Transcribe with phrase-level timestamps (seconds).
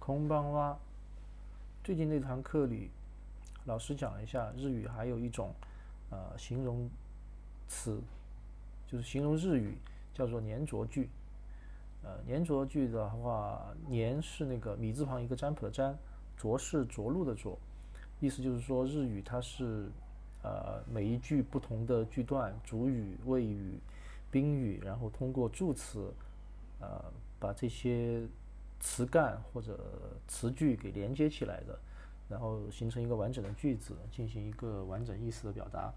[0.00, 0.76] 空邦哇。
[1.84, 2.90] 最近那堂课里，
[3.66, 5.54] 老师讲了一下日语，还有一种
[6.08, 6.88] 呃形容
[7.68, 8.00] 词，
[8.86, 9.76] 就是形容日语
[10.14, 11.10] 叫做粘着句。
[12.02, 15.96] 呃，粘着句的话，粘是那个米字旁一个占卜的占，
[16.34, 17.56] 着是着陆的着，
[18.20, 19.90] 意思就是说日语它是
[20.42, 23.78] 呃每一句不同的句段，主语、谓语、
[24.30, 26.10] 宾语，然后通过助词，
[26.80, 27.04] 呃
[27.38, 28.26] 把这些
[28.80, 29.78] 词干或者
[30.26, 31.78] 词句给连接起来的，
[32.28, 35.92] 然后形成一个完整的句子，进行一个完整意思的表达。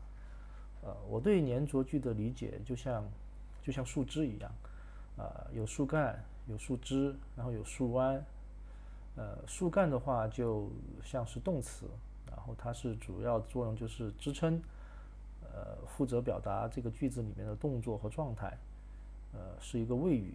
[0.82, 3.10] 呃，我对粘着句的理解就像
[3.62, 4.52] 就像树枝一样。
[5.16, 8.22] 啊，有树干，有树枝，然后有树弯。
[9.16, 10.70] 呃，树干的话就
[11.04, 11.86] 像是动词，
[12.28, 14.60] 然后它是主要作用就是支撑，
[15.42, 18.58] 呃，负责表达这个句子里面的动作和状态。
[19.32, 20.34] 呃，是一个谓语。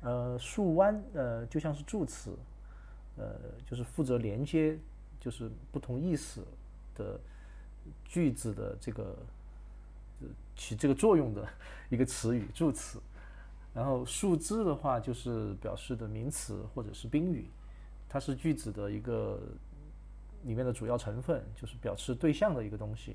[0.00, 2.36] 呃，树弯，呃，就像是助词，
[3.16, 3.34] 呃，
[3.66, 4.78] 就是负责连接，
[5.18, 6.44] 就是不同意思
[6.94, 7.18] 的
[8.04, 9.16] 句子的这个
[10.56, 11.46] 起这个作用的
[11.90, 13.00] 一个词语，助词。
[13.74, 17.48] 然后树枝的话，就是表示的名词或者是宾语，
[18.08, 19.40] 它是句子的一个
[20.44, 23.14] 里面的主要成分，就是表示对象的一个东西，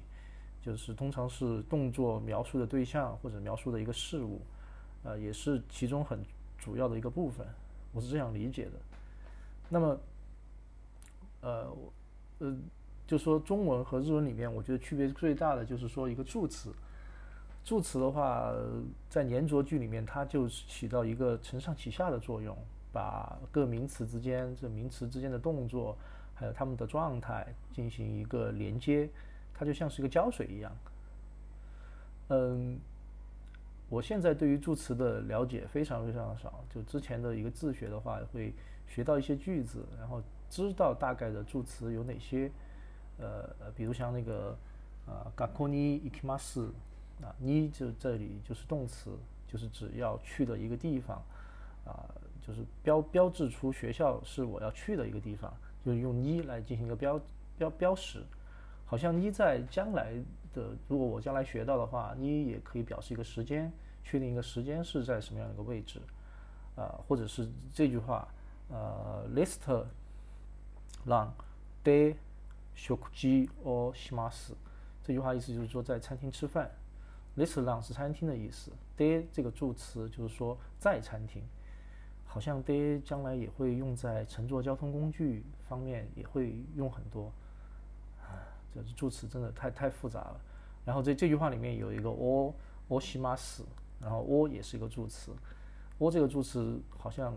[0.62, 4.42] 就是通常是动作描述的对象或者描述的一个事物，
[5.04, 6.24] 呃，也是其中很
[6.64, 7.46] 主要的一个部分，
[7.92, 8.72] 我是这样理解的。
[9.68, 10.00] 那么，
[11.42, 11.76] 呃，
[12.40, 12.56] 呃，
[13.06, 16.72] 就说中文和日文里面，我觉得区别最大的就是说一个助词。
[17.66, 18.54] 助词的话，
[19.10, 22.58] 在粘着句里面，它就起到一个承上启下的作用，
[22.94, 25.98] 把各名词之间这名词之间的动作，
[26.34, 29.10] 还有它们的状态进行一个连接，
[29.54, 30.72] 它就像是一个胶水一样。
[32.30, 32.80] 嗯，
[33.93, 38.53] 我现在对于助词的了解非常非常的少，就之前的一个自学的话，会
[38.87, 42.51] 学到一些句子，然后知道大概的助词有哪些，
[43.19, 44.57] 呃，比如像那个
[45.07, 46.71] 啊，学校に行きます。
[47.21, 49.11] 啊，你就这里就是动词，
[49.49, 51.21] 就是指要去的一个地方，
[51.85, 52.07] 啊，
[52.47, 55.53] 就是标标志出学校是我要去的一个地方，
[55.85, 57.21] 就是用你来进行一个标
[57.57, 58.23] 标标识，
[58.87, 60.15] 好像你在将来
[60.53, 66.01] 的，如果我将来学到的话，你也可以表示一个时间，确定一个时间是在什么样的一个位置，
[66.77, 68.29] 啊，或者是这句话，
[68.71, 69.61] 呃，list
[71.07, 71.31] long
[71.85, 72.17] day
[72.75, 74.53] 食事をします，
[75.03, 76.71] 这句话意思就是说在餐厅吃饭。
[77.37, 81.45] This long 是餐厅的意思，de 这个助词就是说在餐厅，
[82.27, 87.33] 好像 de 将来也会用在乘坐交通工具方面，也会用很多。
[88.80, 90.40] 啊，这助词真的太太复杂了。
[90.86, 92.54] 然后这这句话里面有一个 o
[92.90, 93.64] o 西马斯，
[94.00, 95.32] 然后 o 也是一个助词
[96.00, 97.34] ，o 这个助词好像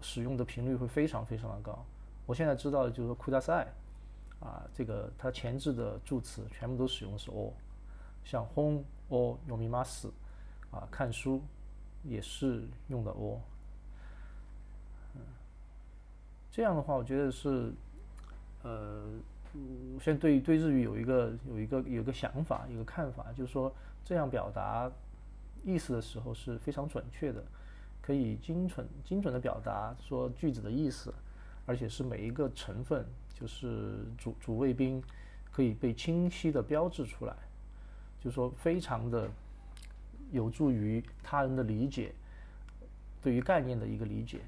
[0.00, 1.84] 使用的频率会非常非常的高。
[2.26, 3.68] 我现在知道的就是说 k u d a s a i
[4.40, 7.52] 啊，这个它前置的助词全部都使用的是 o。
[8.22, 10.08] 像 home or yomimas，
[10.70, 11.42] 啊，看书
[12.04, 13.38] 也是用的 or。
[15.14, 15.20] 嗯，
[16.50, 17.72] 这样的话，我觉得是，
[18.62, 19.10] 呃，
[20.00, 23.72] 现在对对日语有一个有一个有一个想法，一个看法，就是说
[24.04, 24.90] 这样表达
[25.64, 27.44] 意思的时候是非常准确的，
[28.00, 31.12] 可以精准精准的表达说句子的意思，
[31.66, 35.02] 而且是每一个成分，就是主主谓宾，
[35.50, 37.36] 可以被清晰的标志出来。
[38.22, 39.30] 就是说非常的
[40.30, 42.12] 有助于他人的理解，
[43.22, 44.40] 对于概念的一个理解，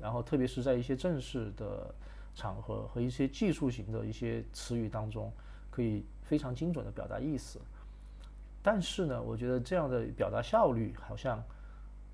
[0.00, 1.94] 然后特别是在一些正式的
[2.34, 5.32] 场合和一些技术型的一些词语当中，
[5.70, 7.60] 可以非常精准的表达意思。
[8.62, 11.42] 但是呢，我觉得这样的表达效率好像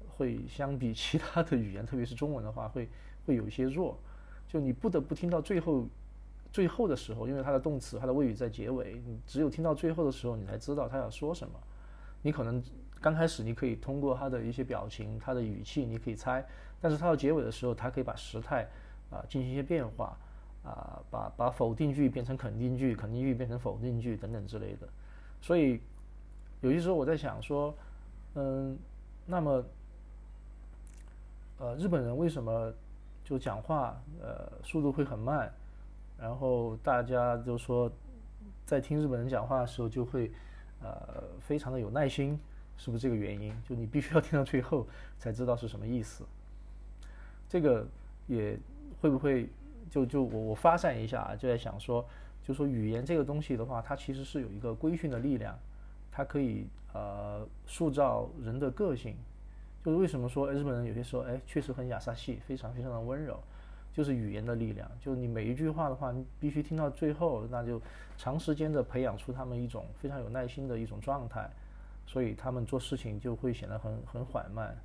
[0.09, 2.89] 会相比其他的语言，特别是中文的话，会
[3.27, 3.99] 会有一些弱。
[4.49, 5.87] 就你不得不听到最后。
[6.53, 11.55] 最后的时候，因为它的动词、它的谓语在结尾，你只有听到最后的时候，你才知道他要说什么。
[12.23, 12.61] 你可能
[13.01, 16.45] 刚开始你可以通过他的一些表情、他的语气，你可以猜，
[16.81, 18.69] 但是他到结尾的时候，他可以把时态
[19.11, 20.17] 啊进行一些变化
[20.65, 24.89] 啊，把把否定句变成肯定句，肯定句变成否定句等等之类的。
[25.41, 25.81] 所以
[26.61, 27.75] 有些时候我在想说，
[28.35, 28.79] 嗯，
[29.27, 29.65] 那么
[31.59, 32.73] 呃，日本人为什么
[33.25, 35.53] 就讲话呃速度会很慢？
[36.19, 37.91] 然后大家就说，
[38.67, 40.31] 在听日本人讲话的时候，就会，
[40.83, 42.39] 呃，非常的有耐心，
[42.77, 43.55] 是不是这个原因？
[43.67, 44.87] 就你必须要听到最后
[45.19, 46.25] 才知道是什么意思。
[47.49, 47.87] 这个
[48.27, 48.59] 也
[49.01, 49.49] 会不会
[49.91, 52.05] 就就我我发散一下啊，就在想说，
[52.43, 55.59] 就说语言这个东西的话，它其实是有一个规训的力量，
[56.13, 59.17] 它可以呃塑造人的个性，
[59.85, 63.43] 就是为什么说日本人有些时候哎确实很雅萨系，非常非常的温柔，
[63.93, 64.91] 就是语言的力量。
[65.01, 67.81] 就你每一句话的话，你必须听到最后，那就
[68.17, 71.49] 长时间的培养出他们一种非常有耐心的一种状态，
[72.07, 74.77] 所以他们做事情就会显得很很缓慢。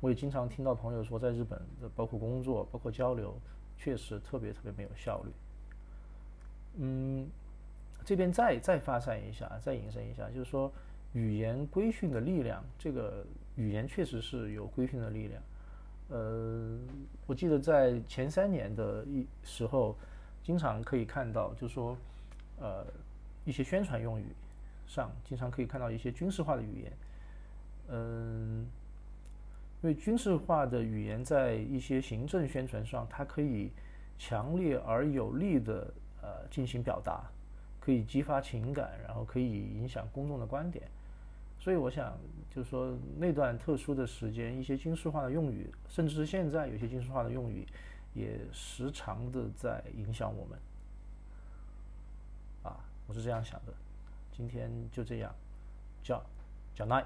[0.00, 3.34] 我也经常听到朋友说，在日本的包括工作，包括交流，
[3.78, 5.30] 确实特别特别没有效率。
[6.76, 7.28] 嗯，
[8.04, 10.72] 这边再再发散一下，再引申一下，就是说
[11.12, 13.24] 语言规训的力量，这个。
[13.56, 15.40] 语言确实是有规训的力量，
[16.08, 16.76] 呃，
[17.24, 19.96] 我记得在前三年的一时候，
[20.42, 21.96] 经常可以看到，就说，
[22.58, 22.84] 呃，
[23.44, 24.26] 一些宣传用语
[24.88, 26.92] 上，经常可以看到一些军事化的语言，
[27.90, 28.66] 嗯，
[29.84, 33.70] 因为军事化的语言在一些行政宣传上，它可以
[34.18, 35.92] 强烈而有力的
[36.22, 37.30] 呃进行表达，
[37.78, 39.44] 可以激发情感，然后可以
[39.74, 40.88] 影响公众的观点。
[41.60, 42.16] 所以我想，
[42.48, 47.66] 就是说那段特殊的时间，一些军事化的用语，甚至是现在有些军事化的用语，
[48.14, 50.58] 也时常的在影响我们。
[52.62, 53.74] 啊，我是这样想的。
[54.32, 55.30] 今天就这样，
[56.02, 56.24] 叫
[56.74, 57.04] 叫奈。